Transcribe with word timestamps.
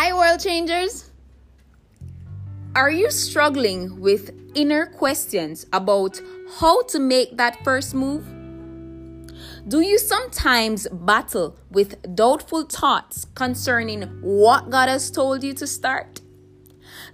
Hi, 0.00 0.12
world 0.12 0.38
changers. 0.38 1.10
Are 2.76 2.88
you 2.88 3.10
struggling 3.10 4.00
with 4.00 4.30
inner 4.54 4.86
questions 4.86 5.66
about 5.72 6.22
how 6.60 6.82
to 6.82 7.00
make 7.00 7.36
that 7.36 7.64
first 7.64 7.96
move? 7.96 8.24
Do 9.66 9.80
you 9.80 9.98
sometimes 9.98 10.86
battle 10.92 11.56
with 11.72 12.14
doubtful 12.14 12.62
thoughts 12.66 13.26
concerning 13.34 14.02
what 14.22 14.70
God 14.70 14.88
has 14.88 15.10
told 15.10 15.42
you 15.42 15.52
to 15.54 15.66
start? 15.66 16.20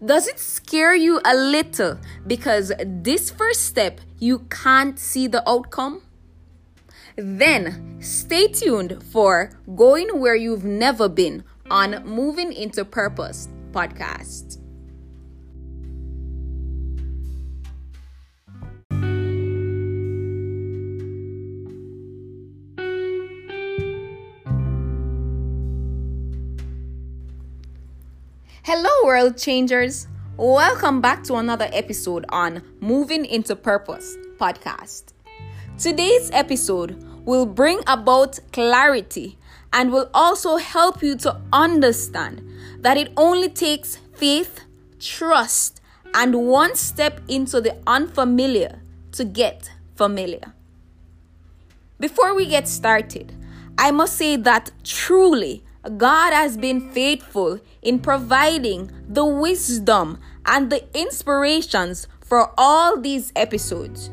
Does 0.05 0.29
it 0.29 0.39
scare 0.39 0.95
you 0.95 1.23
a 1.25 1.35
little 1.35 1.99
because 2.27 2.71
this 2.85 3.31
first 3.31 3.63
step 3.63 3.99
you 4.19 4.41
can't 4.51 4.99
see 4.99 5.27
the 5.27 5.43
outcome? 5.49 6.03
Then 7.17 7.97
stay 8.03 8.49
tuned 8.49 9.03
for 9.11 9.59
Going 9.75 10.21
Where 10.21 10.37
You've 10.37 10.65
Never 10.65 11.09
Been 11.09 11.45
on 11.71 12.05
Moving 12.07 12.53
into 12.53 12.85
Purpose 12.85 13.49
podcast. 13.73 14.59
Hello, 28.65 28.91
world 29.05 29.37
changers. 29.37 30.07
Welcome 30.37 31.01
back 31.01 31.23
to 31.25 31.35
another 31.35 31.69
episode 31.73 32.25
on 32.31 32.63
Moving 32.81 33.25
into 33.25 33.55
Purpose 33.55 34.17
podcast. 34.39 35.13
Today's 35.79 36.31
episode 36.33 37.03
will 37.25 37.47
bring 37.47 37.81
about 37.87 38.39
clarity 38.53 39.39
and 39.73 39.93
will 39.93 40.09
also 40.15 40.57
help 40.57 41.03
you 41.03 41.17
to 41.17 41.41
understand 41.53 42.43
that 42.81 42.97
it 42.97 43.13
only 43.17 43.49
takes 43.49 43.97
faith, 44.15 44.61
trust, 45.01 45.81
and 46.15 46.47
one 46.47 46.77
step 46.77 47.21
into 47.29 47.61
the 47.61 47.77
unfamiliar 47.87 48.81
to 49.13 49.25
get 49.25 49.71
familiar. 49.97 50.53
Before 51.99 52.35
we 52.35 52.47
get 52.47 52.69
started, 52.69 53.33
I 53.77 53.91
must 53.91 54.17
say 54.17 54.37
that 54.37 54.71
truly 54.85 55.65
God 55.97 56.33
has 56.33 56.57
been 56.57 56.91
faithful 56.93 57.61
in 57.83 57.99
providing 57.99 58.91
the 59.09 59.25
wisdom 59.25 60.19
and 60.47 60.71
the 60.71 60.85
inspirations 60.99 62.07
for 62.21 62.53
all 62.57 63.01
these 63.01 63.33
episodes. 63.37 64.11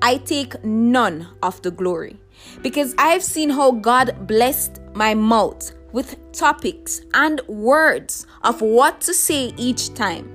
I 0.00 0.18
take 0.18 0.62
none 0.64 1.26
of 1.42 1.60
the 1.62 1.70
glory 1.70 2.16
because 2.62 2.94
I've 2.98 3.22
seen 3.22 3.50
how 3.50 3.72
God 3.72 4.26
blessed 4.26 4.80
my 4.94 5.14
mouth 5.14 5.72
with 5.92 6.16
topics 6.32 7.02
and 7.14 7.40
words 7.48 8.26
of 8.42 8.60
what 8.60 9.00
to 9.02 9.14
say 9.14 9.52
each 9.56 9.94
time. 9.94 10.30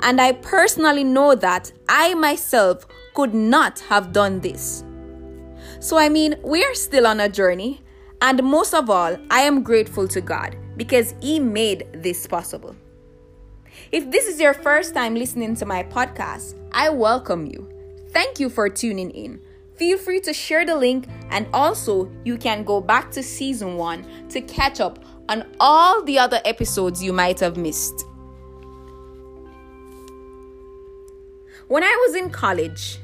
And 0.00 0.20
I 0.20 0.32
personally 0.32 1.04
know 1.04 1.34
that 1.34 1.72
I 1.88 2.14
myself 2.14 2.86
could 3.14 3.34
not 3.34 3.80
have 3.80 4.12
done 4.12 4.40
this. 4.40 4.84
So, 5.80 5.96
I 5.96 6.08
mean, 6.08 6.36
we 6.42 6.64
are 6.64 6.74
still 6.74 7.06
on 7.06 7.20
a 7.20 7.28
journey, 7.28 7.80
and 8.20 8.42
most 8.42 8.74
of 8.74 8.90
all, 8.90 9.16
I 9.30 9.40
am 9.42 9.62
grateful 9.62 10.08
to 10.08 10.20
God 10.20 10.56
because 10.76 11.14
He 11.20 11.38
made 11.38 11.86
this 11.92 12.26
possible. 12.26 12.74
If 13.92 14.10
this 14.10 14.26
is 14.26 14.40
your 14.40 14.54
first 14.54 14.94
time 14.94 15.14
listening 15.14 15.54
to 15.56 15.66
my 15.66 15.84
podcast, 15.84 16.54
I 16.72 16.90
welcome 16.90 17.46
you. 17.46 17.77
Thank 18.10 18.40
you 18.40 18.48
for 18.48 18.68
tuning 18.68 19.10
in. 19.10 19.40
Feel 19.76 19.98
free 19.98 20.20
to 20.20 20.32
share 20.32 20.66
the 20.66 20.76
link, 20.76 21.06
and 21.30 21.46
also 21.52 22.10
you 22.24 22.36
can 22.36 22.64
go 22.64 22.80
back 22.80 23.10
to 23.12 23.22
season 23.22 23.76
one 23.76 24.04
to 24.28 24.40
catch 24.40 24.80
up 24.80 24.98
on 25.28 25.44
all 25.60 26.02
the 26.02 26.18
other 26.18 26.40
episodes 26.44 27.02
you 27.02 27.12
might 27.12 27.38
have 27.40 27.56
missed. 27.56 28.04
When 31.68 31.84
I 31.84 32.06
was 32.06 32.16
in 32.16 32.30
college, 32.30 32.98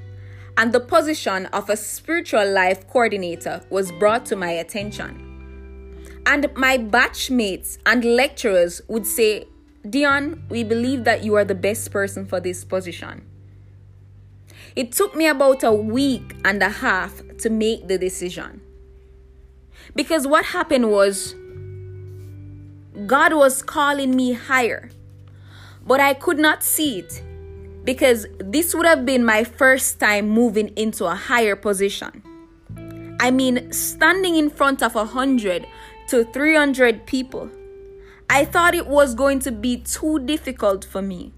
and 0.56 0.72
the 0.72 0.80
position 0.80 1.46
of 1.46 1.68
a 1.68 1.76
spiritual 1.76 2.50
life 2.50 2.88
coordinator 2.88 3.62
was 3.70 3.90
brought 3.92 4.24
to 4.26 4.36
my 4.36 4.50
attention. 4.50 5.20
And 6.26 6.48
my 6.56 6.78
batchmates 6.78 7.78
and 7.84 8.04
lecturers 8.04 8.80
would 8.88 9.06
say, 9.06 9.46
Dion, 9.88 10.44
we 10.48 10.64
believe 10.64 11.04
that 11.04 11.22
you 11.22 11.34
are 11.34 11.44
the 11.44 11.54
best 11.54 11.90
person 11.90 12.24
for 12.24 12.40
this 12.40 12.64
position. 12.64 13.26
It 14.76 14.92
took 14.92 15.14
me 15.14 15.26
about 15.28 15.62
a 15.62 15.72
week 15.72 16.34
and 16.44 16.62
a 16.62 16.68
half 16.68 17.22
to 17.38 17.50
make 17.50 17.86
the 17.86 17.96
decision. 17.96 18.60
Because 19.94 20.26
what 20.26 20.46
happened 20.46 20.90
was, 20.90 21.34
God 23.06 23.34
was 23.34 23.62
calling 23.62 24.16
me 24.16 24.32
higher, 24.32 24.90
but 25.86 26.00
I 26.00 26.14
could 26.14 26.38
not 26.38 26.62
see 26.62 26.98
it 26.98 27.22
because 27.84 28.26
this 28.38 28.74
would 28.74 28.86
have 28.86 29.04
been 29.04 29.24
my 29.24 29.44
first 29.44 30.00
time 30.00 30.28
moving 30.28 30.68
into 30.76 31.04
a 31.04 31.14
higher 31.14 31.54
position. 31.54 32.22
I 33.20 33.30
mean, 33.30 33.72
standing 33.72 34.36
in 34.36 34.50
front 34.50 34.82
of 34.82 34.96
a 34.96 35.04
hundred 35.04 35.66
to 36.08 36.24
300 36.24 37.06
people. 37.06 37.50
I 38.28 38.44
thought 38.44 38.74
it 38.74 38.86
was 38.86 39.14
going 39.14 39.38
to 39.40 39.52
be 39.52 39.78
too 39.78 40.18
difficult 40.20 40.84
for 40.84 41.02
me. 41.02 41.32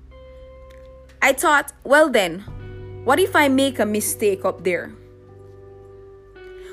I 1.20 1.32
thought, 1.32 1.72
well, 1.84 2.08
then, 2.08 2.44
what 3.06 3.20
if 3.20 3.36
I 3.36 3.46
make 3.46 3.78
a 3.78 3.86
mistake 3.86 4.44
up 4.44 4.64
there? 4.64 4.92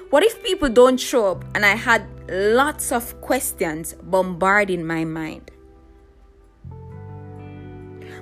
What 0.10 0.24
if 0.24 0.42
people 0.42 0.68
don't 0.68 1.00
show 1.00 1.28
up 1.28 1.46
and 1.54 1.64
I 1.64 1.76
had 1.76 2.08
lots 2.28 2.92
of 2.92 3.22
questions 3.22 3.94
bombarding 4.02 4.84
my 4.84 5.06
mind? 5.06 5.52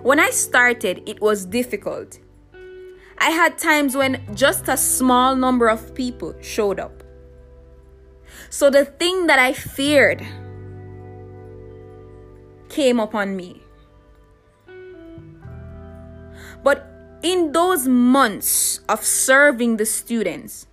When 0.04 0.20
I 0.20 0.30
started, 0.32 1.04
it 1.08 1.22
was 1.22 1.46
difficult. 1.46 2.20
I 3.18 3.30
had 3.30 3.58
times 3.58 3.96
when 3.96 4.22
just 4.36 4.68
a 4.68 4.76
small 4.76 5.38
number 5.38 5.70
of 5.70 5.96
people 5.96 6.36
showed 6.42 6.82
up. 6.82 7.04
So 8.50 8.70
the 8.70 8.84
thing 8.84 9.28
that 9.28 9.40
I 9.40 9.54
feared 9.54 10.28
came 12.68 13.00
upon 13.00 13.38
me. 13.38 13.64
In 17.24 17.52
those 17.52 17.88
months 17.88 18.80
of 18.90 19.04
serving 19.04 19.78
the 19.78 19.86
students, 19.86 20.68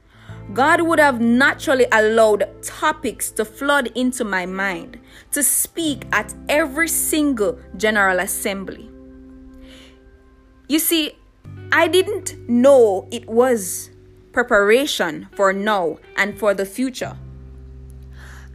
God 0.53 0.83
would 0.83 0.99
have 0.99 1.21
naturally 1.21 1.87
allowed 1.93 2.49
topics 2.63 3.31
to 3.33 3.45
flood 3.45 3.89
into 3.95 4.25
my 4.25 4.47
mind 4.47 4.99
to 5.33 5.43
speak 5.43 6.07
at 6.13 6.35
every 6.49 6.89
single 6.89 7.59
General 7.77 8.21
Assembly. 8.21 8.91
You 10.69 10.79
see, 10.79 11.13
I 11.71 11.87
didn't 11.89 12.39
know 12.49 13.09
it 13.11 13.29
was 13.29 13.91
preparation 14.33 15.29
for 15.33 15.53
now 15.53 15.99
and 16.17 16.39
for 16.39 16.55
the 16.55 16.65
future. 16.65 17.17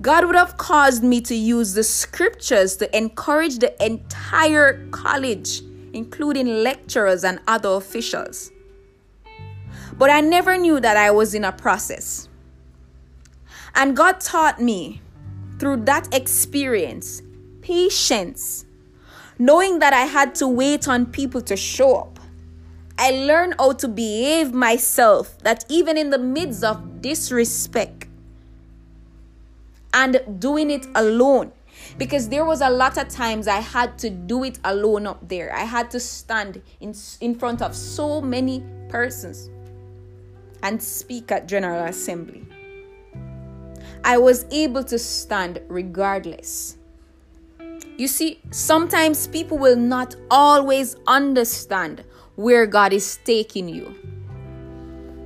God 0.01 0.25
would 0.25 0.35
have 0.35 0.57
caused 0.57 1.03
me 1.03 1.21
to 1.21 1.35
use 1.35 1.75
the 1.75 1.83
scriptures 1.83 2.75
to 2.77 2.97
encourage 2.97 3.59
the 3.59 3.73
entire 3.83 4.87
college 4.89 5.61
including 5.93 6.63
lecturers 6.63 7.23
and 7.23 7.39
other 7.47 7.69
officials. 7.69 8.51
But 9.97 10.09
I 10.09 10.21
never 10.21 10.57
knew 10.57 10.79
that 10.79 10.97
I 10.97 11.11
was 11.11 11.33
in 11.33 11.45
a 11.45 11.51
process. 11.51 12.27
And 13.75 13.95
God 13.95 14.19
taught 14.19 14.61
me 14.61 15.01
through 15.59 15.77
that 15.85 16.13
experience 16.13 17.21
patience, 17.61 18.65
knowing 19.39 19.79
that 19.79 19.93
I 19.93 20.01
had 20.01 20.35
to 20.35 20.47
wait 20.47 20.87
on 20.87 21.05
people 21.05 21.41
to 21.41 21.55
show 21.55 21.95
up. 21.95 22.19
I 22.97 23.11
learned 23.11 23.55
how 23.57 23.73
to 23.73 23.87
behave 23.87 24.53
myself, 24.53 25.39
that 25.39 25.65
even 25.69 25.97
in 25.97 26.09
the 26.09 26.19
midst 26.19 26.63
of 26.63 27.01
disrespect 27.01 28.07
and 29.93 30.21
doing 30.39 30.69
it 30.69 30.85
alone, 30.93 31.51
because 31.97 32.29
there 32.29 32.45
was 32.45 32.61
a 32.61 32.69
lot 32.69 32.97
of 32.97 33.07
times 33.09 33.47
I 33.47 33.59
had 33.59 33.97
to 33.99 34.09
do 34.09 34.43
it 34.43 34.59
alone 34.63 35.07
up 35.07 35.27
there. 35.27 35.53
I 35.53 35.63
had 35.63 35.91
to 35.91 35.99
stand 35.99 36.61
in 36.79 36.93
in 37.21 37.35
front 37.35 37.61
of 37.61 37.75
so 37.75 38.21
many 38.21 38.63
persons 38.89 39.49
and 40.61 40.81
speak 40.81 41.31
at 41.31 41.47
General 41.47 41.85
Assembly. 41.85 42.45
I 44.03 44.17
was 44.17 44.45
able 44.51 44.83
to 44.85 44.99
stand 44.99 45.61
regardless. 45.67 46.77
You 47.97 48.07
see, 48.07 48.41
sometimes 48.51 49.27
people 49.27 49.57
will 49.57 49.75
not 49.75 50.15
always 50.31 50.95
understand 51.05 52.03
where 52.35 52.65
God 52.65 52.91
is 52.91 53.19
taking 53.23 53.69
you. 53.69 53.95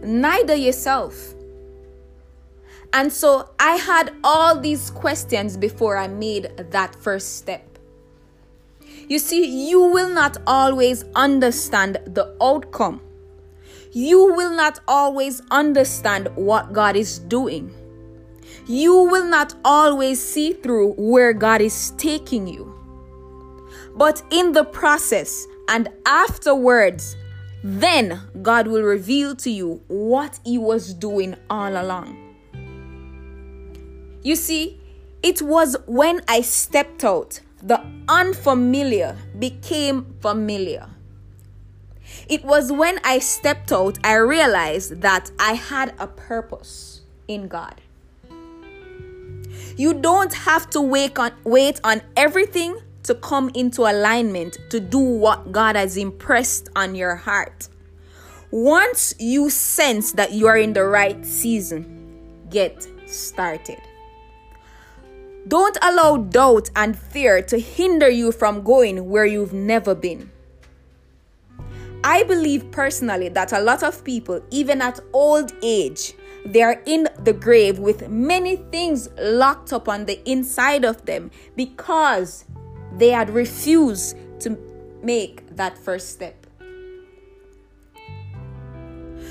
Neither 0.04 0.56
yourself. 0.56 1.34
And 2.94 3.12
so 3.12 3.50
I 3.60 3.76
had 3.76 4.14
all 4.24 4.60
these 4.60 4.90
questions 4.90 5.58
before 5.58 5.98
I 5.98 6.08
made 6.08 6.52
that 6.72 6.96
first 6.96 7.38
step. 7.38 7.78
You 9.08 9.20
see, 9.20 9.70
you 9.70 9.82
will 9.82 10.10
not 10.10 10.38
always 10.46 11.04
understand 11.16 12.00
the 12.06 12.36
outcome. 12.42 13.02
You 13.92 14.34
will 14.34 14.52
not 14.52 14.80
always 14.88 15.42
understand 15.50 16.30
what 16.36 16.74
God 16.74 16.96
is 16.96 17.20
doing. 17.20 17.74
You 18.66 18.94
will 18.94 19.26
not 19.26 19.54
always 19.64 20.22
see 20.22 20.54
through 20.54 20.94
where 20.94 21.32
God 21.34 21.62
is 21.62 21.92
taking 21.92 22.48
you. 22.48 22.74
But 23.96 24.22
in 24.30 24.52
the 24.52 24.66
process 24.66 25.48
and 25.70 25.90
afterwards, 26.06 27.16
then 27.64 28.22
God 28.42 28.68
will 28.68 28.84
reveal 28.84 29.36
to 29.38 29.50
you 29.50 29.82
what 29.88 30.40
He 30.44 30.58
was 30.58 30.94
doing 30.94 31.36
all 31.50 31.82
along. 31.82 32.27
You 34.28 34.36
see, 34.36 34.78
it 35.24 35.42
was 35.42 35.78
when 35.86 36.20
I 36.28 36.42
stepped 36.42 37.06
out, 37.06 37.40
the 37.64 37.82
unfamiliar 38.10 39.16
became 39.40 40.18
familiar. 40.20 40.90
It 42.28 42.44
was 42.44 42.70
when 42.70 43.00
I 43.06 43.20
stepped 43.20 43.72
out, 43.72 43.98
I 44.04 44.16
realized 44.16 45.00
that 45.00 45.32
I 45.40 45.54
had 45.54 45.94
a 45.98 46.08
purpose 46.08 47.04
in 47.30 47.48
God. 47.48 47.80
You 49.78 49.94
don't 49.94 50.34
have 50.34 50.70
to 50.72 50.82
wait 50.82 51.18
on, 51.18 51.32
wait 51.46 51.80
on 51.86 52.02
everything 52.18 52.82
to 53.04 53.16
come 53.16 53.50
into 53.56 53.84
alignment 53.84 54.58
to 54.72 54.82
do 54.82 55.00
what 55.00 55.54
God 55.54 55.78
has 55.78 55.96
impressed 55.96 56.68
on 56.76 56.96
your 56.96 57.16
heart. 57.16 57.70
Once 58.52 59.16
you 59.20 59.50
sense 59.50 60.12
that 60.12 60.34
you 60.34 60.48
are 60.48 60.58
in 60.58 60.74
the 60.74 60.84
right 60.84 61.26
season, 61.26 62.44
get 62.50 62.86
started. 63.06 63.80
Don't 65.48 65.78
allow 65.82 66.18
doubt 66.18 66.70
and 66.76 66.98
fear 66.98 67.42
to 67.44 67.60
hinder 67.60 68.10
you 68.10 68.32
from 68.32 68.64
going 68.64 69.10
where 69.10 69.26
you've 69.26 69.54
never 69.54 69.94
been. 69.94 70.32
I 72.04 72.24
believe 72.24 72.72
personally 72.72 73.30
that 73.30 73.52
a 73.54 73.60
lot 73.60 73.84
of 73.84 74.04
people, 74.04 74.42
even 74.50 74.82
at 74.82 75.00
old 75.14 75.54
age, 75.62 76.14
they 76.46 76.62
are 76.64 76.82
in 76.86 77.08
the 77.24 77.34
grave 77.34 77.80
with 77.80 78.10
many 78.10 78.56
things 78.56 79.10
locked 79.20 79.74
up 79.74 79.88
on 79.88 80.06
the 80.06 80.20
inside 80.30 80.86
of 80.86 81.06
them 81.06 81.32
because 81.56 82.46
they 82.94 83.10
had 83.10 83.30
refused 83.30 84.18
to 84.40 84.58
make 85.04 85.56
that 85.56 85.78
first 85.78 86.10
step. 86.10 86.48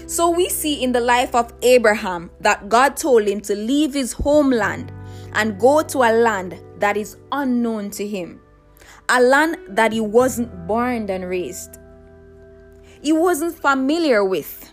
So 0.06 0.30
we 0.30 0.48
see 0.48 0.82
in 0.82 0.92
the 0.92 1.00
life 1.00 1.34
of 1.34 1.52
Abraham 1.62 2.30
that 2.40 2.68
God 2.68 2.96
told 2.96 3.26
him 3.26 3.40
to 3.42 3.56
leave 3.56 3.94
his 3.94 4.12
homeland 4.12 4.92
and 5.34 5.58
go 5.58 5.82
to 5.82 5.98
a 5.98 6.12
land 6.12 6.60
that 6.78 6.96
is 6.96 7.16
unknown 7.32 7.90
to 7.90 8.06
him, 8.06 8.40
a 9.08 9.20
land 9.20 9.58
that 9.68 9.92
he 9.92 10.00
wasn't 10.00 10.66
born 10.66 11.08
and 11.10 11.28
raised, 11.28 11.78
he 13.02 13.12
wasn't 13.12 13.54
familiar 13.54 14.24
with. 14.24 14.72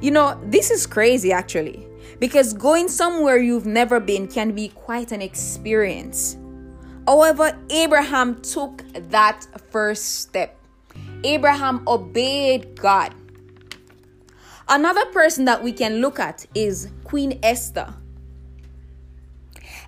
You 0.00 0.10
know, 0.10 0.40
this 0.44 0.70
is 0.70 0.86
crazy 0.86 1.32
actually, 1.32 1.86
because 2.18 2.52
going 2.52 2.88
somewhere 2.88 3.38
you've 3.38 3.66
never 3.66 4.00
been 4.00 4.26
can 4.26 4.52
be 4.52 4.68
quite 4.68 5.12
an 5.12 5.22
experience. 5.22 6.36
However, 7.06 7.56
Abraham 7.70 8.42
took 8.42 8.82
that 9.10 9.46
first 9.70 10.20
step. 10.20 10.56
Abraham 11.24 11.82
obeyed 11.88 12.78
God. 12.78 13.14
Another 14.68 15.06
person 15.06 15.46
that 15.46 15.62
we 15.62 15.72
can 15.72 16.02
look 16.02 16.18
at 16.18 16.44
is 16.54 16.90
Queen 17.04 17.38
Esther. 17.42 17.94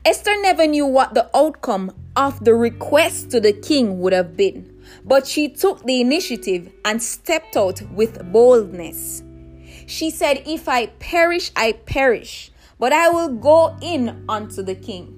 Esther 0.02 0.40
never 0.40 0.66
knew 0.66 0.86
what 0.86 1.12
the 1.12 1.28
outcome 1.36 1.92
of 2.16 2.42
the 2.42 2.54
request 2.54 3.30
to 3.30 3.38
the 3.38 3.52
king 3.52 4.00
would 4.00 4.14
have 4.14 4.34
been, 4.34 4.82
but 5.04 5.26
she 5.26 5.46
took 5.46 5.84
the 5.84 6.00
initiative 6.00 6.72
and 6.86 7.02
stepped 7.02 7.54
out 7.54 7.82
with 7.92 8.32
boldness. 8.32 9.22
She 9.86 10.10
said, 10.10 10.42
If 10.46 10.70
I 10.70 10.86
perish, 10.86 11.50
I 11.54 11.72
perish, 11.72 12.50
but 12.78 12.94
I 12.94 13.10
will 13.10 13.28
go 13.28 13.76
in 13.82 14.24
unto 14.26 14.62
the 14.62 14.74
king. 14.74 15.16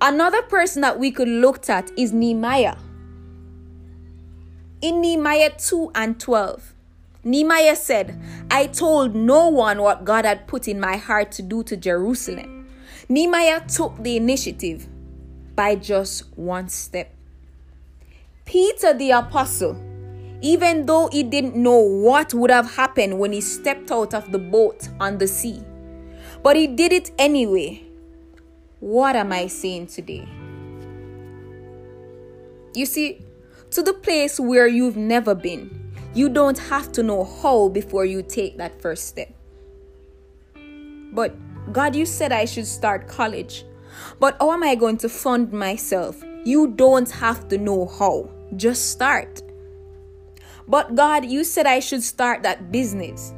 Another 0.00 0.42
person 0.42 0.82
that 0.82 1.00
we 1.00 1.10
could 1.10 1.28
look 1.28 1.68
at 1.68 1.90
is 1.98 2.12
Nehemiah. 2.12 2.76
In 4.80 5.00
Nehemiah 5.00 5.50
2 5.58 5.90
and 5.96 6.20
12, 6.20 6.72
Nehemiah 7.24 7.74
said, 7.74 8.16
I 8.48 8.68
told 8.68 9.16
no 9.16 9.48
one 9.48 9.82
what 9.82 10.04
God 10.04 10.24
had 10.24 10.46
put 10.46 10.68
in 10.68 10.78
my 10.78 10.96
heart 10.96 11.32
to 11.32 11.42
do 11.42 11.64
to 11.64 11.76
Jerusalem. 11.76 12.59
Nehemiah 13.10 13.66
took 13.66 14.00
the 14.04 14.16
initiative 14.16 14.86
by 15.56 15.74
just 15.74 16.32
one 16.38 16.68
step. 16.68 17.12
Peter 18.44 18.94
the 18.94 19.10
Apostle, 19.10 19.74
even 20.40 20.86
though 20.86 21.08
he 21.10 21.24
didn't 21.24 21.56
know 21.56 21.76
what 21.76 22.32
would 22.32 22.52
have 22.52 22.76
happened 22.76 23.18
when 23.18 23.32
he 23.32 23.40
stepped 23.40 23.90
out 23.90 24.14
of 24.14 24.30
the 24.30 24.38
boat 24.38 24.88
on 25.00 25.18
the 25.18 25.26
sea, 25.26 25.60
but 26.44 26.54
he 26.54 26.68
did 26.68 26.92
it 26.92 27.10
anyway. 27.18 27.82
What 28.78 29.16
am 29.16 29.32
I 29.32 29.48
saying 29.48 29.88
today? 29.88 30.28
You 32.76 32.86
see, 32.86 33.26
to 33.72 33.82
the 33.82 33.92
place 33.92 34.38
where 34.38 34.68
you've 34.68 34.96
never 34.96 35.34
been, 35.34 35.92
you 36.14 36.28
don't 36.28 36.58
have 36.58 36.92
to 36.92 37.02
know 37.02 37.24
how 37.24 37.70
before 37.70 38.04
you 38.04 38.22
take 38.22 38.56
that 38.58 38.80
first 38.80 39.08
step. 39.08 39.34
But 41.12 41.34
God, 41.72 41.94
you 41.94 42.06
said 42.06 42.32
I 42.32 42.44
should 42.44 42.66
start 42.66 43.08
college. 43.08 43.64
But 44.18 44.36
how 44.40 44.52
am 44.52 44.62
I 44.62 44.74
going 44.74 44.98
to 44.98 45.08
fund 45.08 45.52
myself? 45.52 46.22
You 46.44 46.68
don't 46.68 47.10
have 47.10 47.48
to 47.48 47.58
know 47.58 47.86
how, 47.86 48.30
just 48.56 48.90
start. 48.90 49.42
But 50.66 50.94
God, 50.94 51.24
you 51.24 51.44
said 51.44 51.66
I 51.66 51.80
should 51.80 52.02
start 52.02 52.42
that 52.42 52.72
business. 52.72 53.34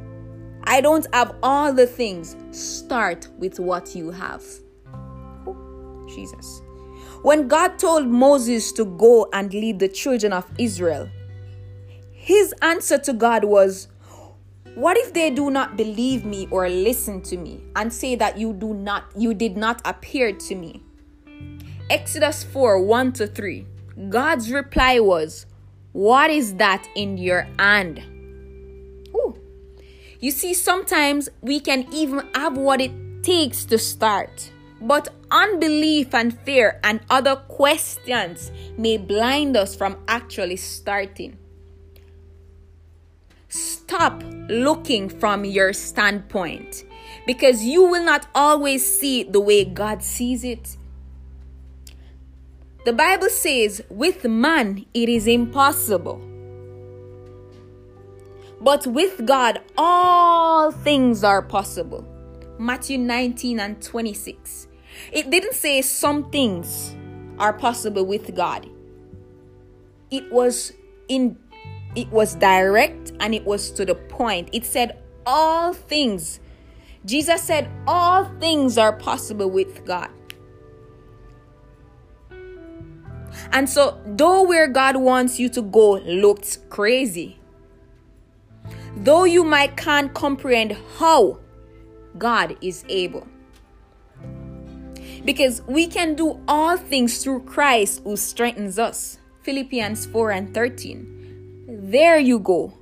I 0.63 0.81
don't 0.81 1.05
have 1.13 1.35
all 1.43 1.73
the 1.73 1.87
things. 1.87 2.35
Start 2.51 3.27
with 3.37 3.59
what 3.59 3.95
you 3.95 4.11
have. 4.11 4.43
Oh, 5.45 6.07
Jesus. 6.07 6.61
When 7.23 7.47
God 7.47 7.79
told 7.79 8.07
Moses 8.07 8.71
to 8.73 8.85
go 8.85 9.29
and 9.33 9.53
lead 9.53 9.79
the 9.79 9.87
children 9.87 10.31
of 10.31 10.49
Israel, 10.57 11.09
his 12.11 12.53
answer 12.61 12.97
to 12.99 13.13
God 13.13 13.43
was, 13.43 13.87
what 14.75 14.97
if 14.97 15.13
they 15.13 15.29
do 15.29 15.51
not 15.51 15.77
believe 15.77 16.25
me 16.25 16.47
or 16.49 16.67
listen 16.67 17.21
to 17.21 17.37
me 17.37 17.63
and 17.75 17.93
say 17.93 18.15
that 18.15 18.37
you 18.37 18.53
do 18.53 18.73
not 18.73 19.05
you 19.15 19.33
did 19.33 19.55
not 19.55 19.81
appear 19.85 20.33
to 20.33 20.55
me? 20.55 20.81
Exodus 21.89 22.43
4 22.43 22.81
1 22.81 23.13
to 23.13 23.27
3. 23.27 23.67
God's 24.09 24.51
reply 24.51 24.99
was, 24.99 25.45
What 25.91 26.31
is 26.31 26.55
that 26.55 26.87
in 26.95 27.17
your 27.17 27.47
hand? 27.59 27.99
Ooh. 29.09 29.37
You 30.19 30.31
see, 30.31 30.55
sometimes 30.55 31.29
we 31.41 31.59
can 31.59 31.85
even 31.93 32.27
have 32.33 32.57
what 32.57 32.81
it 32.81 32.91
takes 33.21 33.65
to 33.65 33.77
start, 33.77 34.51
but 34.81 35.09
unbelief 35.29 36.15
and 36.15 36.37
fear 36.39 36.79
and 36.83 37.01
other 37.11 37.35
questions 37.35 38.51
may 38.77 38.97
blind 38.97 39.55
us 39.55 39.75
from 39.75 39.97
actually 40.07 40.57
starting. 40.57 41.37
Stop 43.53 44.23
looking 44.49 45.07
from 45.07 45.45
your 45.45 45.73
standpoint 45.73 46.85
because 47.27 47.63
you 47.63 47.83
will 47.83 48.03
not 48.03 48.25
always 48.33 48.83
see 48.83 49.21
the 49.21 49.39
way 49.39 49.63
God 49.63 50.01
sees 50.01 50.43
it. 50.43 50.75
The 52.83 52.93
Bible 52.93 53.29
says, 53.29 53.83
with 53.89 54.25
man 54.25 54.87
it 54.95 55.07
is 55.07 55.27
impossible. 55.27 56.19
But 58.59 58.87
with 58.87 59.23
God, 59.27 59.61
all 59.77 60.71
things 60.71 61.23
are 61.23 61.43
possible. 61.43 62.07
Matthew 62.57 62.97
19 62.97 63.59
and 63.59 63.79
26. 63.79 64.67
It 65.11 65.29
didn't 65.29 65.53
say 65.53 65.83
some 65.83 66.31
things 66.31 66.95
are 67.37 67.53
possible 67.53 68.03
with 68.03 68.35
God, 68.35 68.67
it 70.09 70.31
was 70.31 70.73
in 71.07 71.37
it 71.95 72.09
was 72.11 72.35
direct 72.35 73.11
and 73.19 73.33
it 73.33 73.45
was 73.45 73.71
to 73.71 73.85
the 73.85 73.95
point. 73.95 74.49
It 74.51 74.65
said, 74.65 74.99
All 75.25 75.73
things. 75.73 76.39
Jesus 77.05 77.41
said, 77.41 77.69
All 77.87 78.25
things 78.39 78.77
are 78.77 78.93
possible 78.93 79.49
with 79.49 79.85
God. 79.85 80.09
And 83.51 83.69
so, 83.69 83.99
though 84.05 84.43
where 84.43 84.67
God 84.67 84.95
wants 84.97 85.39
you 85.39 85.49
to 85.49 85.61
go 85.61 85.99
looks 85.99 86.59
crazy, 86.69 87.39
though 88.97 89.25
you 89.25 89.43
might 89.43 89.77
can't 89.77 90.13
comprehend 90.13 90.77
how 90.97 91.39
God 92.17 92.57
is 92.61 92.85
able. 92.89 93.27
Because 95.25 95.61
we 95.67 95.87
can 95.87 96.15
do 96.15 96.39
all 96.47 96.77
things 96.77 97.23
through 97.23 97.43
Christ 97.43 98.01
who 98.03 98.17
strengthens 98.17 98.77
us. 98.77 99.19
Philippians 99.43 100.05
4 100.07 100.31
and 100.31 100.53
13. 100.53 101.22
There 101.93 102.17
you 102.17 102.39
go. 102.39 102.73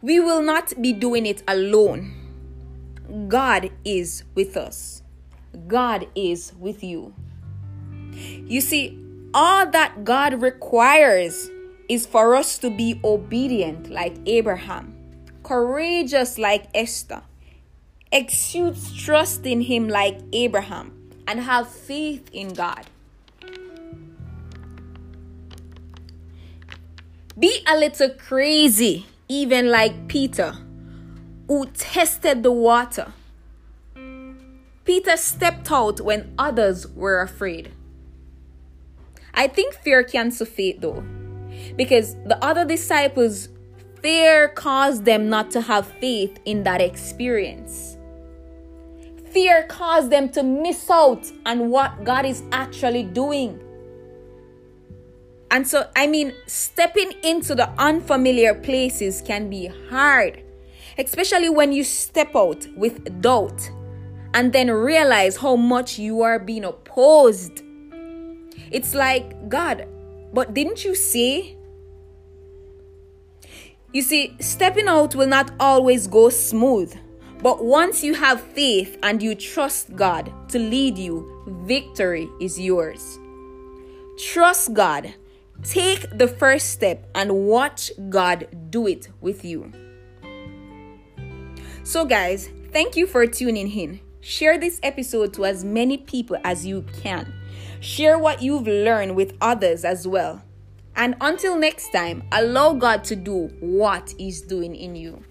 We 0.00 0.18
will 0.18 0.40
not 0.40 0.72
be 0.80 0.94
doing 0.94 1.26
it 1.26 1.42
alone. 1.46 3.28
God 3.28 3.70
is 3.84 4.24
with 4.34 4.56
us. 4.56 5.02
God 5.68 6.08
is 6.14 6.54
with 6.58 6.82
you. 6.82 7.12
You 8.14 8.62
see, 8.62 8.98
all 9.34 9.70
that 9.72 10.04
God 10.04 10.40
requires 10.40 11.50
is 11.90 12.06
for 12.06 12.34
us 12.34 12.56
to 12.64 12.70
be 12.70 12.98
obedient 13.04 13.90
like 13.90 14.16
Abraham, 14.24 14.96
courageous 15.42 16.38
like 16.38 16.64
Esther, 16.74 17.20
exude 18.10 18.78
trust 18.96 19.44
in 19.44 19.60
Him 19.60 19.86
like 19.86 20.18
Abraham, 20.32 21.10
and 21.28 21.40
have 21.40 21.68
faith 21.68 22.30
in 22.32 22.54
God. 22.54 22.86
Be 27.38 27.64
a 27.66 27.76
little 27.76 28.10
crazy, 28.10 29.06
even 29.28 29.70
like 29.70 30.08
Peter, 30.08 30.56
who 31.46 31.66
tested 31.66 32.42
the 32.42 32.52
water. 32.52 33.12
Peter 34.84 35.16
stepped 35.16 35.70
out 35.70 36.00
when 36.00 36.34
others 36.36 36.88
were 36.88 37.22
afraid. 37.22 37.72
I 39.32 39.46
think 39.46 39.74
fear 39.74 40.02
cancels 40.02 40.48
faith 40.48 40.80
though, 40.80 41.04
because 41.76 42.16
the 42.26 42.36
other 42.42 42.64
disciples, 42.64 43.48
fear 44.02 44.48
caused 44.48 45.04
them 45.04 45.28
not 45.28 45.50
to 45.52 45.60
have 45.60 45.86
faith 45.86 46.40
in 46.44 46.64
that 46.64 46.80
experience. 46.80 47.96
Fear 49.30 49.66
caused 49.68 50.10
them 50.10 50.28
to 50.30 50.42
miss 50.42 50.90
out 50.90 51.30
on 51.46 51.70
what 51.70 52.02
God 52.02 52.26
is 52.26 52.42
actually 52.50 53.04
doing. 53.04 53.60
And 55.50 55.66
so, 55.66 55.88
I 55.96 56.06
mean, 56.06 56.32
stepping 56.46 57.12
into 57.24 57.54
the 57.54 57.68
unfamiliar 57.70 58.54
places 58.54 59.20
can 59.20 59.50
be 59.50 59.66
hard, 59.90 60.42
especially 60.96 61.48
when 61.48 61.72
you 61.72 61.82
step 61.82 62.36
out 62.36 62.66
with 62.76 63.20
doubt 63.20 63.70
and 64.32 64.52
then 64.52 64.70
realize 64.70 65.36
how 65.36 65.56
much 65.56 65.98
you 65.98 66.22
are 66.22 66.38
being 66.38 66.64
opposed. 66.64 67.62
It's 68.70 68.94
like, 68.94 69.48
God, 69.48 69.88
but 70.32 70.54
didn't 70.54 70.84
you 70.84 70.94
say? 70.94 71.56
You 73.92 74.02
see, 74.02 74.36
stepping 74.38 74.86
out 74.86 75.16
will 75.16 75.26
not 75.26 75.50
always 75.58 76.06
go 76.06 76.28
smooth. 76.28 76.94
But 77.42 77.64
once 77.64 78.04
you 78.04 78.14
have 78.14 78.40
faith 78.40 78.98
and 79.02 79.22
you 79.22 79.34
trust 79.34 79.96
God 79.96 80.32
to 80.50 80.58
lead 80.58 80.98
you, 80.98 81.42
victory 81.64 82.28
is 82.40 82.60
yours. 82.60 83.18
Trust 84.18 84.74
God. 84.74 85.14
Take 85.62 86.16
the 86.16 86.26
first 86.26 86.70
step 86.70 87.06
and 87.14 87.46
watch 87.46 87.92
God 88.08 88.48
do 88.70 88.86
it 88.86 89.08
with 89.20 89.44
you. 89.44 89.72
So, 91.82 92.04
guys, 92.04 92.48
thank 92.72 92.96
you 92.96 93.06
for 93.06 93.26
tuning 93.26 93.68
in. 93.68 94.00
Share 94.20 94.58
this 94.58 94.80
episode 94.82 95.34
to 95.34 95.44
as 95.44 95.64
many 95.64 95.98
people 95.98 96.36
as 96.44 96.64
you 96.64 96.84
can. 97.02 97.32
Share 97.80 98.18
what 98.18 98.42
you've 98.42 98.66
learned 98.66 99.16
with 99.16 99.36
others 99.40 99.84
as 99.84 100.06
well. 100.06 100.42
And 100.96 101.16
until 101.20 101.56
next 101.56 101.90
time, 101.90 102.22
allow 102.32 102.74
God 102.74 103.04
to 103.04 103.16
do 103.16 103.48
what 103.60 104.14
He's 104.18 104.42
doing 104.42 104.74
in 104.74 104.96
you. 104.96 105.24